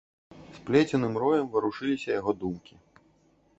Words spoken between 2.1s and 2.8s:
яго думкі.